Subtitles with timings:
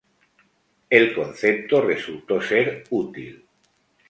[0.89, 3.45] El concepto resultó ser útil.